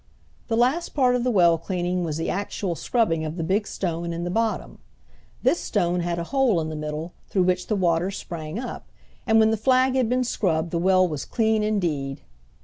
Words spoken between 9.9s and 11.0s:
had been scrubbed the